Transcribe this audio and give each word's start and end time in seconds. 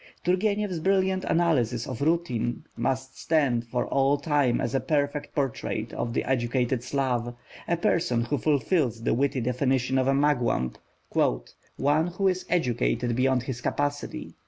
Turgenev's 0.25 0.79
brilliant 0.79 1.25
analysis 1.25 1.85
of 1.85 2.01
Rudin 2.01 2.63
must 2.75 3.19
stand 3.19 3.67
for 3.67 3.85
all 3.85 4.17
time 4.17 4.59
as 4.59 4.73
a 4.73 4.79
perfect 4.79 5.35
portrait 5.35 5.93
of 5.93 6.11
the 6.11 6.23
educated 6.23 6.83
Slav, 6.83 7.35
a 7.67 7.77
person 7.77 8.23
who 8.25 8.39
fulfils 8.39 9.03
the 9.03 9.13
witty 9.13 9.41
definition 9.41 9.99
of 9.99 10.07
a 10.07 10.13
Mugwump, 10.15 10.79
"one 11.77 12.07
who 12.07 12.27
is 12.27 12.47
educated 12.49 13.15
beyond 13.15 13.43
his 13.43 13.61
capacity." 13.61 14.33